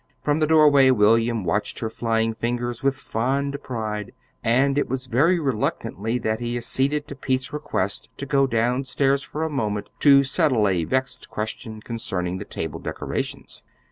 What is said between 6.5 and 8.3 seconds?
acceded to Pete's request to